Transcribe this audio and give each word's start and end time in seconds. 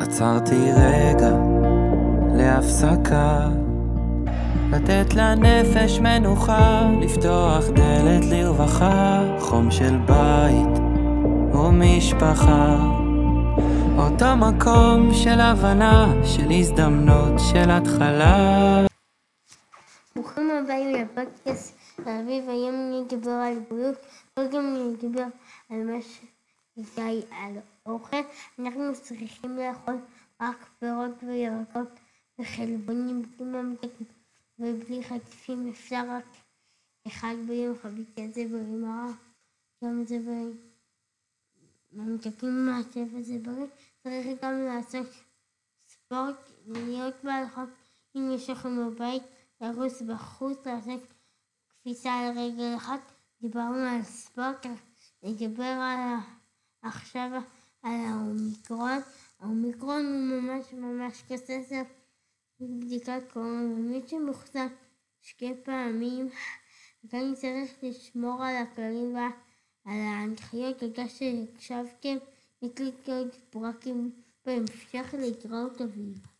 עצרתי 0.00 0.72
רגע 0.76 1.30
להפסקה 2.34 3.48
לתת 4.72 5.14
לנפש 5.14 5.98
מנוחה, 5.98 6.90
לפתוח 7.00 7.64
דלת 7.68 8.24
לרווחה, 8.30 9.22
חום 9.40 9.70
של 9.70 9.96
בית 9.96 10.78
ומשפחה. 11.54 12.76
אותו 13.98 14.36
מקום 14.36 15.14
של 15.14 15.40
הבנה, 15.40 16.12
של 16.24 16.50
הזדמנות, 16.50 17.32
של 17.52 17.70
התחלה. 17.70 18.86
ברוכים 20.16 20.50
הבאים 20.50 20.92
לפודקאסט 20.92 21.78
האביב, 22.06 22.48
היום 22.48 22.74
אני 22.74 23.02
אדבר 23.08 23.30
על 23.30 23.58
בריאות, 23.70 23.96
וגם 24.38 24.76
אני 24.76 24.94
אדבר 24.94 25.26
על 25.70 25.84
מה 25.84 26.02
שכדאי 26.78 27.22
על 27.30 27.58
אוכל. 27.86 28.16
אנחנו 28.58 28.94
צריכים 29.02 29.56
לאכול 29.56 29.94
רק 30.40 30.68
פירות 30.78 31.22
וירקות 31.22 31.88
וחלבונים 32.38 33.22
בלי 33.22 33.46
ממתקים 33.46 34.06
ובלי 34.58 35.04
חטיפים, 35.04 35.68
אפשר 35.68 36.04
רק 36.08 36.24
אחד 37.06 37.34
ביום 37.46 37.78
חבית 37.82 38.34
זה 38.34 38.44
בריא 38.50 39.14
גם 39.84 40.04
זה 40.04 40.18
בריא. 40.18 40.54
ממתקים 41.92 42.66
מהטבע 42.66 43.22
זה 43.22 43.38
בריא, 43.42 43.66
צריך 44.02 44.26
גם 44.42 44.64
לעשות 44.64 45.06
ספורט, 45.88 46.36
להיות 46.66 47.14
בהלכות 47.24 47.68
אם 48.16 48.30
יש 48.34 48.50
לכם 48.50 48.86
בבית, 48.86 49.22
לרוץ 49.60 50.02
בחוץ, 50.02 50.66
לעשות 50.66 51.14
קפיצה 51.68 52.12
על 52.12 52.38
רגל 52.38 52.76
אחת, 52.76 53.00
דיברנו 53.40 53.96
על 53.96 54.02
ספורט, 54.02 54.66
נדבר 55.22 55.64
על 55.64 56.37
עכשיו 56.82 57.30
על 57.82 57.92
האומיקרון, 57.92 58.98
האומיקרון 59.40 60.06
הוא 60.06 60.40
ממש 60.40 60.72
ממש 60.72 61.22
קשה, 61.22 61.62
זה 61.68 61.82
בדיקת 62.60 63.22
קורונה, 63.32 63.64
ומי 63.64 64.02
שמוחזק 64.06 64.72
שתי 65.22 65.54
פעמים, 65.64 66.28
עדיין 67.04 67.34
צריך 67.34 67.72
לשמור 67.82 68.44
על 68.44 68.56
הכללים 68.56 69.14
ועל 69.14 70.00
ההנחיות, 70.00 70.78
תודה 70.78 71.08
שהקשבתם, 71.08 72.16
לי 72.62 72.90
עוד 73.06 73.28
פרקים 73.50 74.10
בהמשך 74.46 75.14
להתראות 75.18 75.80
אביב. 75.80 76.37